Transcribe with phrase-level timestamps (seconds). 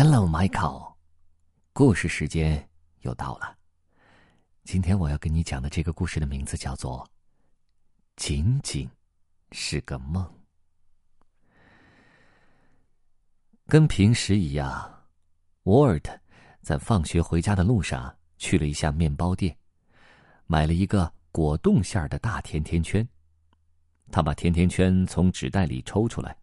[0.00, 0.94] Hello, Michael。
[1.72, 2.68] 故事时间
[3.00, 3.58] 又到了。
[4.62, 7.04] 今天我要跟你讲的这个故事的名字叫做
[8.14, 8.88] 《仅仅
[9.50, 10.24] 是个梦》。
[13.66, 15.02] 跟平时一样，
[15.64, 16.16] 沃尔特
[16.62, 19.58] 在放学回家的路上去了一下面包店，
[20.46, 23.04] 买了一个果冻馅儿的大甜甜圈。
[24.12, 26.38] 他把甜甜圈从纸袋里抽出来，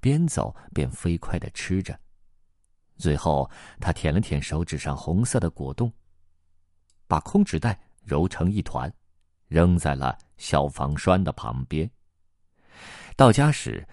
[0.00, 1.98] 边走边飞快的吃着。
[3.00, 5.92] 最后，他舔了舔手指上红色的果冻，
[7.08, 8.92] 把空纸袋揉成一团，
[9.48, 11.90] 扔在了消防栓的旁边。
[13.16, 13.84] 到家时，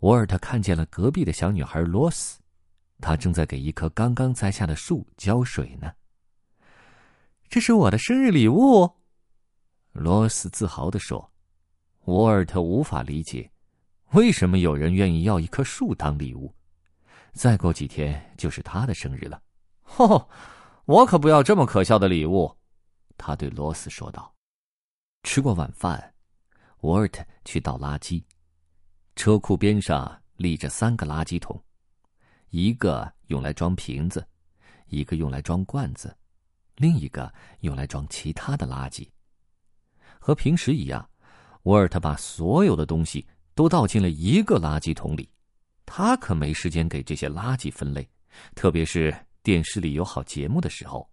[0.00, 2.38] 沃尔特看见了隔壁的小女孩罗斯，
[3.00, 5.92] 她正在给一棵刚刚栽下的树浇水呢。
[7.48, 8.90] 这是我的生日礼物，
[9.92, 11.32] 罗斯自豪地说。
[12.06, 13.50] 沃尔特无法理解，
[14.12, 16.54] 为什么有人愿意要一棵树当礼物。
[17.36, 19.40] 再过几天就是他的生日了，
[19.82, 20.26] 吼！
[20.86, 22.56] 我可不要这么可笑的礼物，
[23.18, 24.34] 他对罗斯说道。
[25.22, 26.14] 吃过晚饭，
[26.80, 28.24] 沃尔特去倒垃圾。
[29.16, 31.62] 车库边上立着三个垃圾桶，
[32.48, 34.26] 一个用来装瓶子，
[34.86, 36.16] 一个用来装罐子，
[36.76, 37.30] 另一个
[37.60, 39.06] 用来装其他的垃圾。
[40.18, 41.06] 和平时一样，
[41.64, 45.28] 沃尔特把所有的东西都倒进了一个垃圾桶里。
[45.86, 48.06] 他可没时间给这些垃圾分类，
[48.54, 51.08] 特别是电视里有好节目的时候。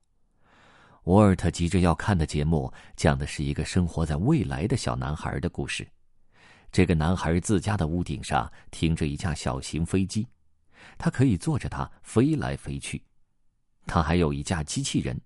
[1.03, 5.87] 沃尔特急着要看的节目，讲的是一个生活在未来的小男孩的故事。
[6.71, 10.25] 这个男孩自家的屋顶上停着一架小型飞机，
[10.97, 13.03] 他可以坐着它飞来飞去。
[13.85, 15.19] 他还有一架机器人，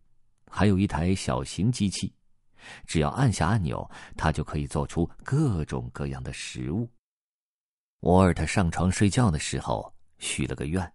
[0.50, 2.12] 还有一台小型机器，
[2.86, 6.90] 只要按下按钮，他就可以做出各种各样的食物。
[8.02, 10.94] 沃尔特上床睡觉的时候许了个愿，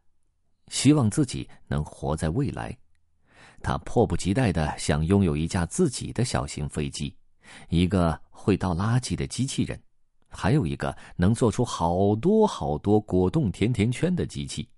[0.68, 2.76] 希望自己能活在未来。
[3.60, 7.16] 他迫不及待的想拥有一架自己的小型飞机，
[7.68, 9.80] 一个会倒垃圾的机器人，
[10.28, 14.68] 还有一个能做出好多好多果冻甜甜圈的机器。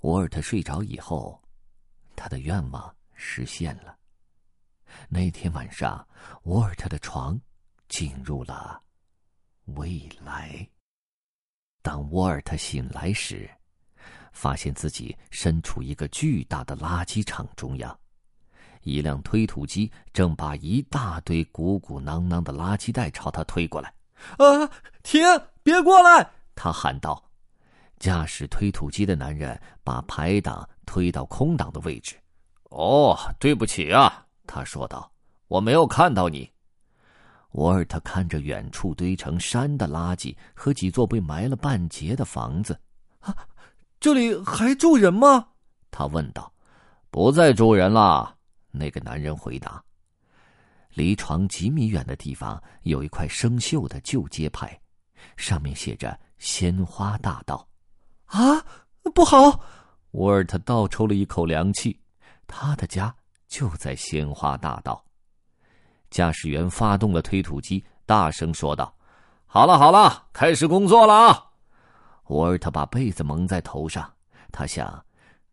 [0.00, 1.42] 沃尔特睡着以后，
[2.14, 3.96] 他的愿望实现了。
[5.08, 6.06] 那天晚上，
[6.44, 7.38] 沃尔特的床
[7.88, 8.80] 进入了
[9.64, 10.66] 未来。
[11.82, 13.48] 当沃尔特醒来时，
[14.32, 17.98] 发现自己身处一个巨大的垃圾场中央，
[18.82, 23.92] 一辆推土机正把一大堆鼓鼓囊囊的垃圾袋朝他推过来。
[24.36, 24.70] “啊，
[25.02, 25.22] 停！
[25.62, 27.24] 别过来！”他喊道。
[27.98, 32.16] 驾驶推土机的男人把排挡推到空挡的位置。
[32.70, 35.10] “哦，对不起啊。”他说道
[35.48, 36.50] ，“我没有看到你。”
[37.52, 42.78] 沃尔特看着远处堆成山的垃圾和几座被埋了半截的房子，
[43.20, 43.36] 啊，
[43.98, 45.48] 这里还住人吗？
[45.90, 46.52] 他问道。
[47.12, 48.36] 不再住人了，
[48.70, 49.82] 那个男人回答。
[50.90, 54.80] 离床几米远的地方有一块生锈的旧街牌，
[55.36, 57.66] 上面写着“鲜花大道”。
[58.26, 58.64] 啊，
[59.12, 59.60] 不好！
[60.12, 62.00] 沃尔特倒抽了一口凉气，
[62.46, 63.12] 他的家
[63.48, 65.04] 就在鲜花大道。
[66.10, 68.94] 驾驶员发动了推土机，大声说道
[69.46, 71.52] ：“好了好了，开始工作了啊！”
[72.28, 74.12] 沃尔特把被子蒙在头上，
[74.52, 75.04] 他想：“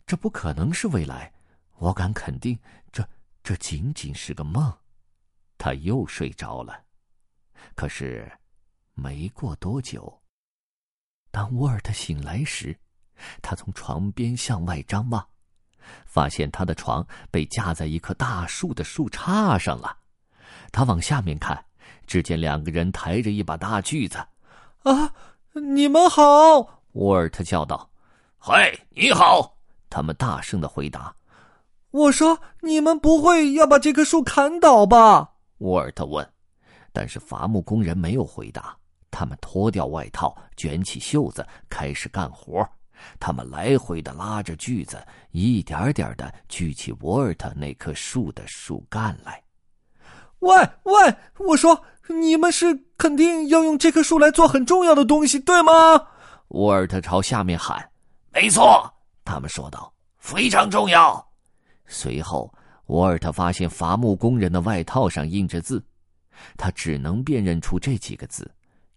[0.06, 1.32] 这不可能是未来，
[1.78, 2.58] 我敢肯定，
[2.92, 3.08] 这
[3.44, 4.74] 这仅仅是个梦。”
[5.58, 6.84] 他又睡着了。
[7.76, 8.32] 可是，
[8.94, 10.22] 没过多久，
[11.32, 12.78] 当沃尔特醒来时，
[13.42, 15.28] 他从床边向外张望，
[16.06, 19.98] 发现他的床被架在一棵大树的树杈上了。
[20.78, 21.66] 他往下面看，
[22.06, 24.24] 只见两个人抬着一把大锯子。
[24.86, 25.12] “啊，
[25.54, 26.22] 你们好！”
[26.94, 27.90] 沃尔特叫道。
[28.38, 29.58] “嗨，你好！”
[29.90, 31.16] 他们大声的回答。
[31.90, 36.32] “我说，你们不会要把这棵树砍倒吧？”沃尔特问。
[36.94, 38.78] 但是伐木工人没有回答。
[39.10, 42.64] 他们脱掉外套，卷起袖子，开始干活。
[43.20, 49.42] 他们来回的拉着锯子，一点点的锯起沃尔特那棵树的树干来。
[50.40, 55.72] 喂喂，我说，你们是肯定要用这棵树来做很重要的东西，对吗？
[56.50, 57.90] 沃尔特朝下面喊
[58.32, 58.94] ：“没错。”
[59.26, 61.26] 他们说道：“非常重要。”
[61.88, 62.54] 随后，
[62.86, 65.84] 沃尔特发现伐木工人的外套上印着字，
[66.56, 68.50] 他只能辨认出这几个字：“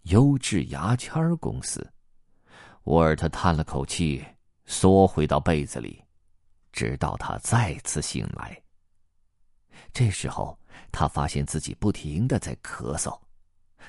[0.03, 1.85] 优质牙签公司。”
[2.85, 4.23] 沃尔特叹了口气，
[4.65, 6.01] 缩回到被子里，
[6.71, 8.57] 直到他再次醒来。
[9.93, 10.57] 这时候。
[10.89, 13.17] 他发现自己不停的在咳嗽，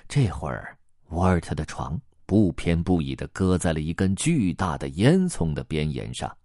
[0.09, 0.77] 这会儿，
[1.11, 6.37] 沃尔特的床不偏不倚的搁在了一根巨大的烟囱的边沿上，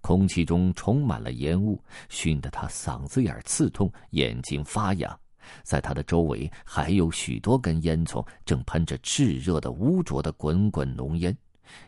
[0.00, 5.18] 空气中充满了烟雾，熏得他嗓子眼刺痛，眼睛发痒。
[5.62, 11.36] 在他的周围还有许多根烟囱，正喷着炽热的、污浊的滚滚浓烟。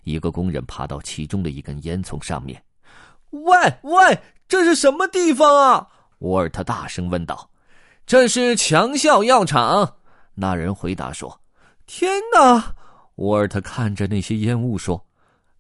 [0.05, 2.63] 一个工人爬到其中的一根烟囱上面。
[3.31, 3.53] “喂
[3.83, 4.19] 喂，
[4.49, 5.89] 这是什么地方啊？”
[6.21, 7.51] 沃尔特大声问道。
[8.07, 9.97] “这是强效药厂。”
[10.35, 11.39] 那人回答说。
[11.87, 12.75] “天哪！”
[13.17, 15.05] 沃尔特看着那些烟雾说：“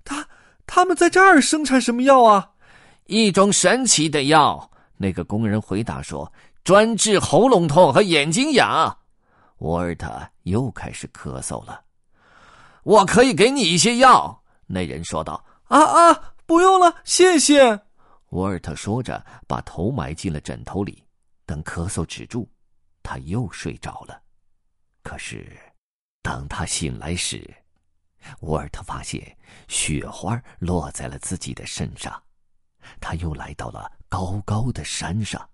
[0.04, 0.26] 他
[0.66, 2.50] 他们在这儿生产什么药啊
[3.04, 6.32] ？”“一种神奇的药。”那个工人回答说。
[6.62, 8.98] 专治喉咙痛和眼睛痒，
[9.60, 10.12] 沃尔特
[10.42, 11.80] 又开始咳嗽了。
[12.82, 15.42] 我可以给你一些药，那人说道。
[15.68, 17.80] 啊啊，不用了，谢谢。
[18.31, 21.05] 沃尔特说着，把头埋进了枕头里。
[21.44, 22.49] 等咳嗽止住，
[23.03, 24.23] 他又睡着了。
[25.03, 25.59] 可是，
[26.23, 27.43] 当他醒来时，
[28.43, 29.37] 沃尔特发现
[29.67, 32.23] 雪花落在了自己的身上。
[33.00, 35.49] 他又来到了高高的山上。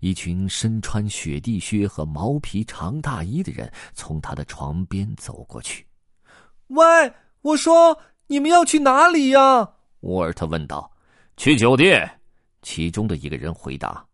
[0.00, 5.86] 一群身穿雪地靴和毛皮长大衣的人从他的床边走过去。
[6.68, 7.12] “喂，
[7.42, 10.90] 我说，你们要去哪里呀？”沃尔特问道。
[11.38, 12.06] “去酒店。”
[12.60, 14.04] 其中的一个人回答。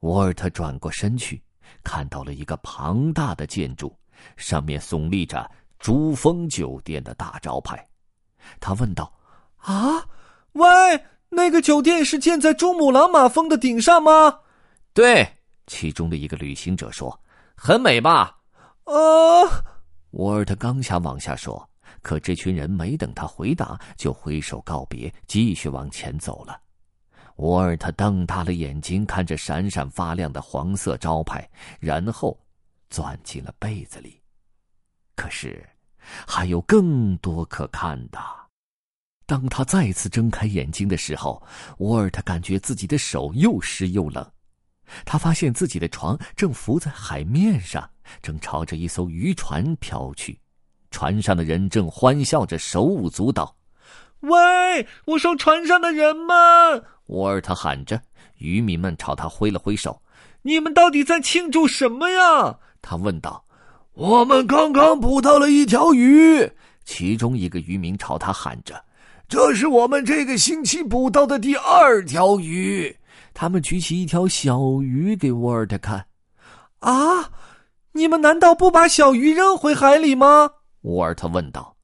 [0.00, 1.42] 沃尔特转过身去，
[1.82, 3.96] 看到了一个庞大的建筑，
[4.36, 7.88] 上面耸立着“珠峰酒店”的大招牌。
[8.60, 9.10] 他问道
[9.58, 10.04] ：“啊，
[10.52, 10.66] 喂，
[11.30, 14.40] 那个酒店是建在珠穆朗玛峰的顶上吗？”
[14.92, 15.26] 对，
[15.66, 17.18] 其中的一个旅行者说
[17.56, 18.38] ：“很美吧？”
[18.84, 18.94] 啊，
[20.10, 21.68] 沃尔特刚想往下说，
[22.06, 26.56] 可这群人没等他回答，就挥手告别，继续往前走了。
[27.38, 31.50] 沃尔特瞪大了眼睛看着闪闪发亮的黄色招牌，
[31.80, 32.38] 然后
[32.90, 34.22] 钻进了被子里。
[35.16, 35.68] 可是，
[36.28, 38.20] 还有更多可看的。
[39.26, 41.42] 当他再次睁开眼睛的时候，
[41.78, 44.24] 沃尔特感觉自己的手又湿又冷。
[45.04, 47.90] 他发现自己的床正浮在海面上，
[48.22, 50.38] 正朝着一艘渔船飘去，
[50.96, 53.54] 船上的人正欢笑着，手舞足蹈。
[54.20, 56.82] 喂，我说船上的人们！
[57.08, 58.00] 沃尔特喊着，
[58.38, 60.00] 渔民们朝他挥了挥手。
[60.40, 62.56] 你们到底在庆祝什么呀？
[62.80, 63.44] 他问道。
[63.92, 66.50] 我们刚刚捕到了一条鱼，
[66.86, 68.82] 其中一个渔民朝他喊着
[69.28, 72.96] ：“这是我们这个星期捕到的第二条鱼。”
[73.34, 76.06] 他们举起一条小鱼给沃尔特看，
[76.78, 77.30] 啊！
[77.92, 80.52] 你们难道不把小鱼扔回海里吗？
[80.86, 81.74] 沃尔特问道。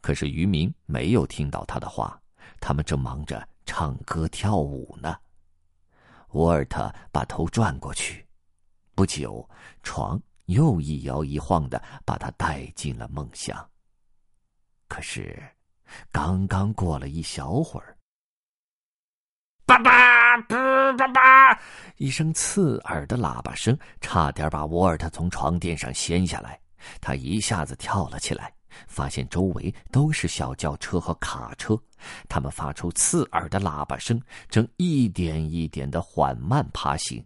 [0.00, 2.20] 可是渔民没有听到他的话，
[2.60, 5.16] 他们正忙着唱歌跳舞呢。
[6.30, 8.26] 沃尔特把头转过去，
[8.94, 9.48] 不久，
[9.82, 13.56] 床又一摇一晃的把他带进了梦乡。
[14.88, 15.40] 可是，
[16.10, 17.96] 刚刚过了一小会儿，
[19.66, 20.18] 爸爸。
[20.38, 21.60] 叭叭叭！
[21.96, 26.60] 一声刺耳的喇叭声差点把沃尔特从床垫上掀下来。
[27.00, 28.52] 他一下子跳了起来，
[28.86, 31.76] 发现周围都是小轿车和卡车，
[32.28, 37.24] 他们发出刺耳的喇叭声，正一点一点的缓慢爬行。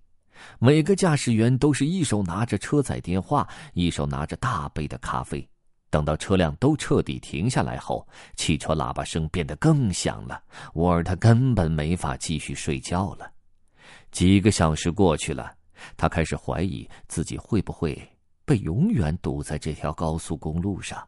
[0.59, 5.49] 每个驾驶员都是一手拿着车载电话，一手拿着大杯的咖啡。
[5.89, 10.43] 等到车辆都彻底停下来后，汽车喇叭声变得更响了。
[10.73, 13.31] 沃尔特根本没法继续睡觉了。
[14.11, 15.55] 几个小时过去了，
[15.97, 18.11] 他开始怀疑自己会不会
[18.45, 21.07] 被永远堵在这条高速公路上。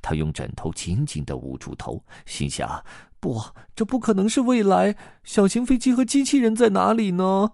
[0.00, 2.84] 他用枕头紧紧的捂住头，心想
[3.20, 3.42] ：“不，
[3.74, 4.96] 这不可能是未来。
[5.24, 7.50] 小型飞机和机器人在哪里呢？”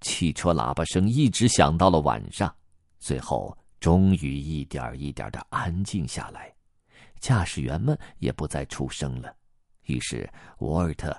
[0.00, 2.54] 汽车喇叭声一直响到了晚上，
[2.98, 3.56] 最后。
[3.78, 6.52] 终于一点一点的安静下来，
[7.20, 9.32] 驾驶员们也不再出声了。
[9.84, 11.16] 于是，沃尔特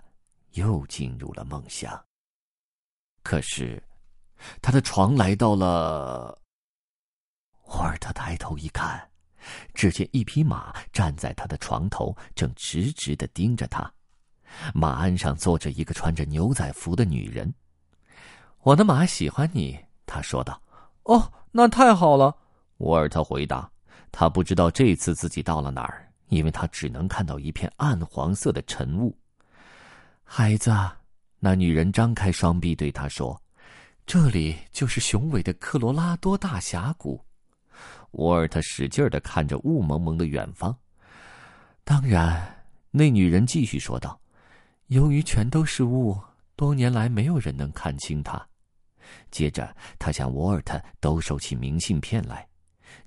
[0.53, 1.89] 又进入了梦乡。
[3.21, 3.81] 可是，
[4.59, 6.37] 他的床来到了。
[8.07, 9.05] 沃尔特抬头一看，
[9.73, 13.91] 只见一匹马站在他的床头，正直直的盯着他。
[14.73, 17.53] 马鞍上坐着一个穿着牛仔服的女人。
[18.63, 20.61] “我的马喜欢你。”他说道。
[21.03, 22.33] “哦，那太好了。”
[22.79, 23.69] 沃尔特回答
[24.09, 29.13] ：“他不知道这次自己到了哪儿，因为他只能看到一片暗黄色的晨雾。”
[30.23, 30.73] 孩子，
[31.39, 33.39] 那女人张开双臂对他说
[34.07, 37.21] ：“这里就是雄伟的科罗拉多大峡谷。”
[38.11, 40.75] 沃尔特使劲的看着雾蒙蒙的远方。
[41.83, 44.19] 当然，那女人继续说道
[44.87, 46.19] ：“由于全都是雾，
[46.55, 48.45] 多年来没有人能看清它。”
[49.31, 52.45] 接着，他向沃尔特兜售起明信片来。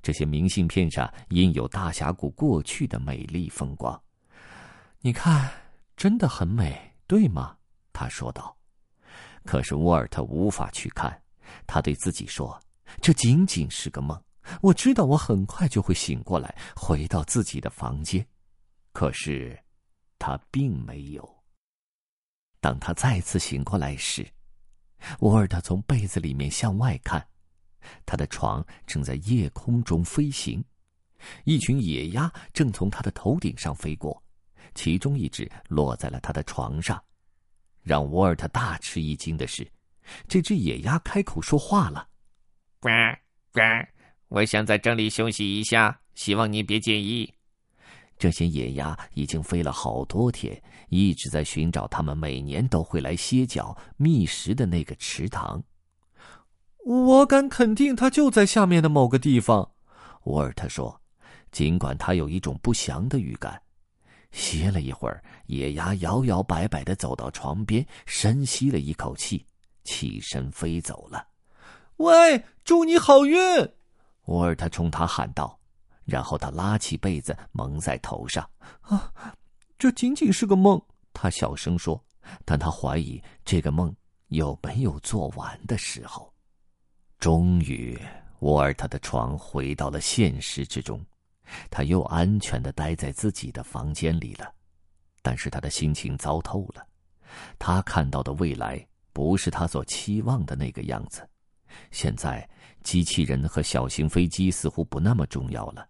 [0.02, 4.00] 这些明信片上印有大峡谷过去的美丽风光。
[5.00, 5.50] 你看，
[5.96, 7.56] 真的很美，对吗？
[7.92, 8.56] 他说道。
[9.44, 11.22] 可是沃尔特无法去看，
[11.66, 12.58] 他对自己说
[13.00, 14.18] ：“这仅仅是个梦。
[14.62, 18.26] 我知道我很快就会醒过来，回到自己的房间。”
[18.92, 19.58] 可是，
[20.18, 21.42] 他并没有。
[22.60, 24.26] 当他再次醒过来时，
[25.20, 27.26] 沃尔特从被子里面向外看，
[28.04, 30.62] 他的床正在夜空中飞行，
[31.44, 34.22] 一群野鸭正从他的头顶上飞过，
[34.74, 37.02] 其中一只落在了他的床上。
[37.82, 39.66] 让沃尔特大吃一惊的是，
[40.28, 42.06] 这只野鸭开口说话了
[42.78, 42.88] ：“呱
[43.52, 43.60] 呱，
[44.30, 47.34] 我想在这里休息一下，希望你别介意。”
[48.16, 55.62] 这些野鸭已经飞了好多天，一直在寻找他们每年都会来歇脚觅食的那个池塘。
[56.84, 59.72] 我敢肯定，它就在下面的某个地方。
[60.24, 61.00] 沃尔特说，
[61.50, 63.60] 尽管他有一种不祥的预感。
[64.32, 69.44] 歇了一会儿，野鸭摇摇摆摆的走到床边，深吸了一口气，
[69.82, 71.26] 起身飞走了。
[71.96, 73.36] 喂，祝你好运！
[74.26, 75.58] 沃尔特冲他喊道。
[76.04, 78.48] 然后他拉起被子蒙在头上。
[78.80, 79.12] 啊，
[79.78, 80.80] 这仅仅是个梦，
[81.12, 82.02] 他小声说。
[82.44, 83.94] 但他怀疑这个梦
[84.28, 86.32] 有没有做完的时候。
[87.18, 87.98] 终于，
[88.40, 91.04] 沃尔特的床回到了现实之中，
[91.70, 94.52] 他又安全的待在自己的房间里了。
[95.22, 96.86] 但是他的心情糟透了，
[97.58, 101.28] 他看到的未来不是他所期望的那个样子。
[101.90, 102.48] 现在，
[102.82, 105.86] 机器人和小型飞机似乎不那么重要了。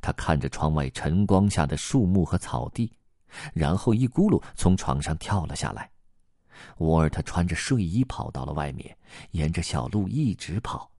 [0.00, 2.92] 他看着窗外晨光下的树木和草地，
[3.52, 5.90] 然后一咕噜从床上跳了下来。
[6.78, 8.96] 沃尔特穿着睡衣跑到了外面，
[9.32, 10.90] 沿着小路一直跑。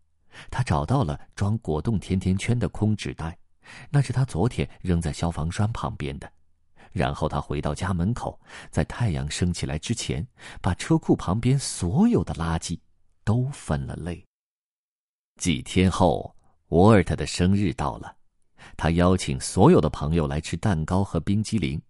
[0.50, 3.38] 他找到了装果冻甜甜圈的空纸袋，
[3.90, 6.32] 那是他昨天扔在消防栓旁边的。
[6.92, 8.40] 然后他回到家门口，
[8.70, 10.28] 在太阳升起来之前，
[10.62, 12.80] 把车库旁边所有的垃圾
[13.24, 14.24] 都分了类。
[15.38, 16.36] 几天后，
[16.70, 18.16] 沃尔特的生日到了。
[18.78, 21.82] 他邀请所有的朋友来吃蛋糕和冰激凌，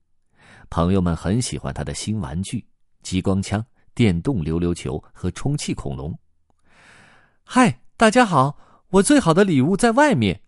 [0.69, 2.65] 朋友们很喜欢他的新玩具——
[3.03, 3.63] 激光枪、
[3.93, 6.17] 电动溜溜球和充气恐龙。
[7.43, 8.57] 嗨，大家好！
[8.89, 10.41] 我最好的礼物在外面，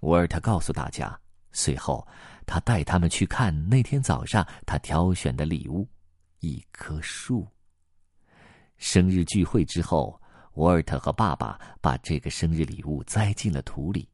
[0.00, 1.20] 沃尔特告诉大家。
[1.52, 2.06] 随后，
[2.46, 5.88] 他带他们去看那天早上他挑选的礼物——
[6.40, 7.46] 一棵树。
[8.76, 10.19] 生日聚会之后，
[10.54, 14.08] 沃尔特和爸爸把这个生日礼物栽进了土里。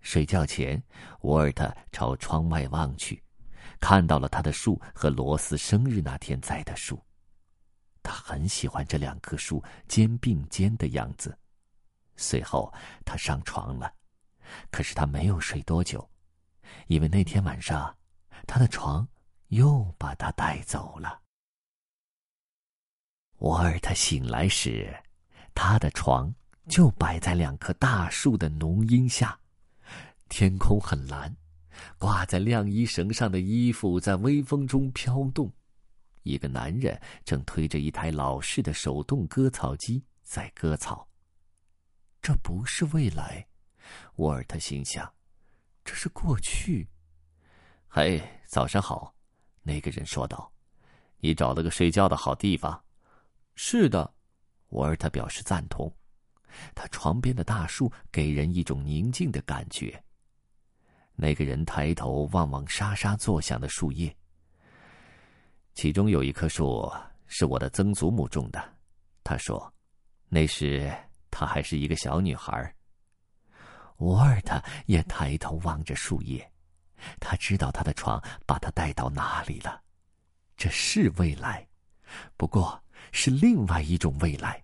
[0.00, 0.82] 睡觉前，
[1.20, 3.22] 沃尔特朝窗外望去，
[3.80, 7.00] 看到了他的树和罗斯生日那天栽的树。
[8.02, 11.36] 他很喜欢这两棵树肩并肩的样子。
[12.16, 12.72] 随后，
[13.04, 13.92] 他上床了，
[14.70, 16.08] 可是他没有睡多久，
[16.88, 17.96] 因为那天晚上，
[18.46, 19.06] 他的床
[19.48, 21.20] 又把他带走了。
[23.38, 24.92] 沃尔特醒来时，
[25.54, 26.34] 他的床
[26.68, 29.38] 就摆在两棵大树的浓荫下。
[30.28, 31.34] 天空很蓝，
[31.98, 35.52] 挂在晾衣绳上的衣服在微风中飘动。
[36.22, 41.06] 一个男人正推着一台老式的手动割草机在割草。
[42.22, 43.46] 这不是未来，
[44.16, 45.12] 沃尔特心想，
[45.84, 46.88] 这是过去。
[47.88, 49.14] 嘿，早上好，
[49.62, 50.50] 那个人说道
[51.18, 52.84] ：“你找了个睡觉的好地方。”
[53.54, 54.14] 是的，
[54.72, 55.90] 沃尔特表示赞同。
[56.74, 60.02] 他床边的大树给人一种宁静的感觉。
[61.14, 64.14] 那个人抬头望望沙沙作响的树叶，
[65.74, 66.92] 其中有一棵树
[67.26, 68.62] 是我的曾祖母种的。
[69.24, 69.72] 他说，
[70.28, 70.92] 那时
[71.30, 72.74] 她还是一个小女孩。
[73.98, 76.52] 沃尔特也抬头望着树叶，
[77.20, 79.80] 他知道他的床把他带到哪里了。
[80.56, 81.66] 这是未来，
[82.36, 84.62] 不过是另外一种未来。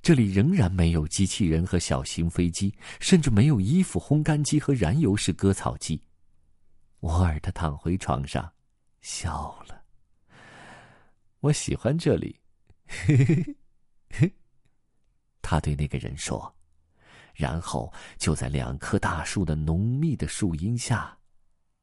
[0.00, 6.00] 这里仍然没有机器人和小型飞机，甚至没有衣服烘干机和燃油式割草机。
[7.00, 8.50] 沃尔特躺回床上，
[9.02, 9.82] 笑了。
[11.40, 12.40] 我喜欢这里，
[12.86, 13.56] 嘿嘿
[14.10, 14.34] 嘿，
[15.42, 16.56] 他对那个人说，
[17.34, 21.18] 然后就在两棵大树的浓密的树荫下，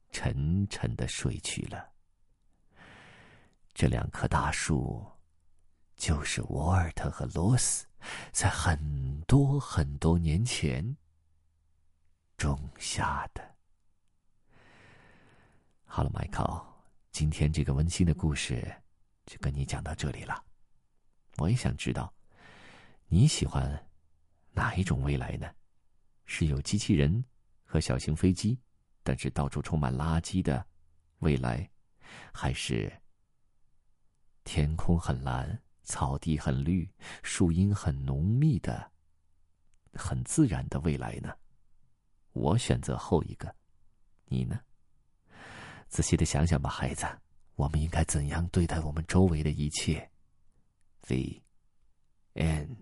[0.09, 1.87] 沉沉的睡去了。
[3.75, 5.05] 这两棵大树，
[5.95, 7.85] 就是沃尔特和罗斯。
[8.31, 10.97] 在很多很多年前
[12.35, 13.55] 种下的。
[15.85, 16.65] 好了，迈克，
[17.11, 18.75] 今天这个温馨的故事
[19.27, 20.43] 就跟你讲到这里了。
[21.37, 22.11] 我也想知道
[23.07, 23.87] 你喜欢
[24.51, 25.47] 哪一种未来呢？
[26.25, 27.23] 是有机器人
[27.63, 28.57] 和小型飞机，
[29.03, 30.65] 但是到处充满垃圾的
[31.19, 31.69] 未来，
[32.33, 32.91] 还是
[34.43, 36.89] 天空很蓝，草地很绿，
[37.23, 38.91] 树荫很浓密的、
[39.93, 41.33] 很自然的未来呢？
[42.33, 43.53] 我选择后一个，
[44.25, 44.59] 你呢？
[45.87, 47.05] 仔细的想想吧，孩子，
[47.55, 50.09] 我们应该怎样对待我们周围的一切
[51.01, 51.41] ？The
[52.35, 52.77] end.